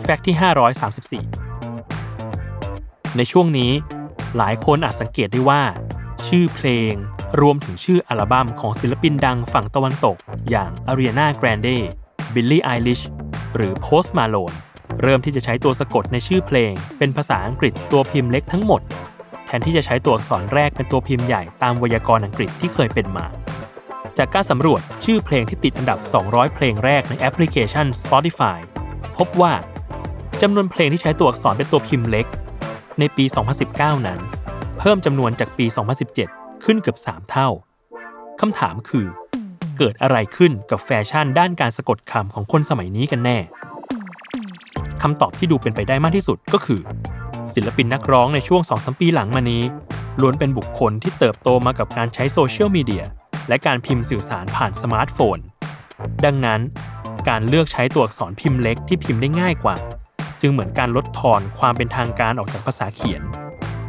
[0.00, 0.36] แฟกต์ที่
[1.20, 3.72] 534 ในช่วงนี้
[4.36, 5.62] หลายคนอาจสังเกตได้ว่า
[6.28, 6.92] ชื่อเพลง
[7.40, 10.16] รวมถึงชื่ออัลบั้มของศิลปินดังฝั่งตะวันตก
[10.50, 11.76] อย่าง Ariana Grande,
[12.34, 13.04] Billie Eilish
[13.56, 14.56] หรือ Post Malone
[15.02, 18.80] เริ่มที่จะใช้ตัวสะกดในชื่อเพลง เป็นภาษาอังกฤษตัวพิมพ์เล็กทั้งหมด
[19.46, 23.26] แทนที่จะใช้ตัวอักษรแรกเป็นตัวพิมพ์ใหญ่ตามไวยากรณ์อังกฤษที่เคยเป็นมา
[24.18, 28.58] จากการสำรวจชื่อเพลงที่ติดอันดับ 200 เพลงแรกในแอปพลิเคชัน Spotify
[29.16, 29.52] พบว่า
[30.42, 32.26] จำนวนเพลงที่ใช้ตัวอักษรเป็นตัวพิมพ์เล็ก
[32.98, 33.24] ในปี
[33.64, 34.20] 2019 นั้น
[34.78, 35.66] เพิ่มจำนวนจากปี
[36.14, 37.48] 2017 ขึ้นเกือบ 3 เท่า
[38.40, 39.06] คำถามคือ
[39.78, 43.38] เกิดอะไรขึ้นกับแฟชั่นด้านการสะกดคำของคนสมัยนี้กันแน่
[45.02, 46.80] คำตอบที่ดูเป็นไปได้มากที่สุดก็คือ
[47.54, 49.62] ศิลปินนักร้องในช่วง 2-3 ปีหลังมานี้
[50.20, 53.04] ล้วนเป็นบุคคลที่เติบโตมากับการใช้โซเชียลมีเดีย
[53.48, 55.38] และการพิมพ์สื่อสารผ่านสมาร์ทโฟน
[56.24, 56.60] ดังนั้น
[57.28, 59.76] การเลือกใช้ตัวอักษรพิมพ์เล็กที่พิมพ์ได้ง่ายกว่า
[60.42, 63.22] จึงเหมือนการลดทอนความเป็นทางการออกจากภาษาเขียน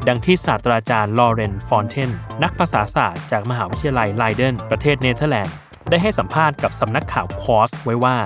[0.08, 2.12] ดังที่ศาสตราจารย์ลอเรนฟอนเทน
[2.44, 5.56] นักภาษาศาสตร์จากมหาวิทยาลัยไลเดนประเทศเนเธอร์แลนด์
[5.90, 8.18] ได้ให้สัมภาษณ์กับสำนักข่าวคอสไว้ว่า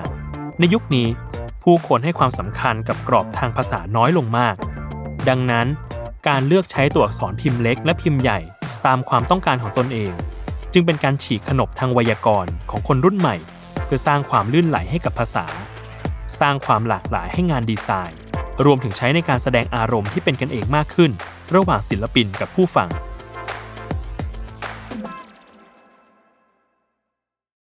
[0.58, 1.08] ในยุคนี้
[1.62, 4.56] ผู้คนให้ความสำคัญกับกรอบทางภาษาน้อยลงมาก
[5.28, 5.66] ดังนั้น
[6.28, 8.38] การเลือกใช้ตัวอักษรพิมพ์เล็กและพิมพ์ใหญ่
[8.86, 10.12] ตามความต้องการของตนเอง
[10.72, 13.36] จึงเป็นการฉีกขนบทางไวยากรณ์ของคนรุ่นใหม่
[13.84, 15.46] เพื่อสร้างความลื่นไหลให้กับภาษา
[16.40, 18.18] สร้างความหลากหลายให้งานดีไซน์
[18.64, 21.10] รวมถึงใช้ในการแสดงอารมณ์ที่เป็นกันเองมากขึ้น
[21.54, 22.88] ระหว่างศิลปินกับผู้ฟัง